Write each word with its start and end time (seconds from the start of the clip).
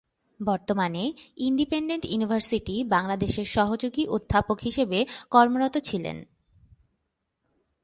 বর্তমানে 0.39 1.13
Independent 1.37 2.05
University 2.05 2.83
বাংলাদেশের 2.83 3.45
সহযোগী 3.45 4.05
অধ্যাপক 4.07 4.59
হিসেবে 4.59 5.05
কর্মরত 5.29 5.75
আছেন 5.77 6.03
তিনি। 6.03 6.25